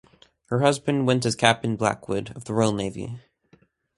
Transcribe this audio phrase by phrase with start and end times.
[0.45, 3.19] Her husband went as Captain Blackwood of the Royal Navy.